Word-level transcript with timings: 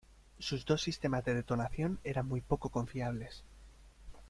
Sus 0.39 0.65
dos 0.65 0.81
sistemas 0.81 1.23
de 1.25 1.35
detonación 1.35 1.99
eran 2.03 2.27
muy 2.27 2.41
poco 2.41 2.69
confiables. 2.69 3.43